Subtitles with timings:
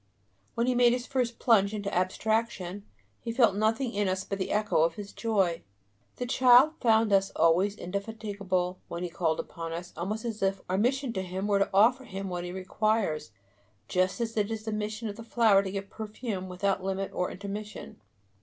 [0.55, 2.85] When he made his first plunge into abstraction,
[3.19, 5.61] he felt nothing in us but the echo of his joy.
[6.15, 10.77] The child found us always indefatigable when he called upon us, almost as if our
[10.79, 13.29] mission to him were to offer him what he requires,
[13.87, 17.29] just as it is the mission of the flower to give perfume without limit or
[17.29, 18.01] intermission.